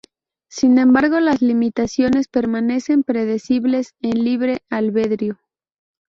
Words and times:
Sin 0.49 0.79
embargo 0.79 1.19
las 1.19 1.43
limitaciones 1.43 2.27
permanecen 2.27 3.03
predecibles 3.03 3.93
en 4.01 4.23
libre 4.23 4.63
albedrío. 4.67 5.37